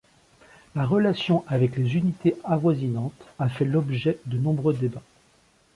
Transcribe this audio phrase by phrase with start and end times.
[0.73, 5.03] La relation avec les unités avoisinantes a fait l'objet de nombreux débats.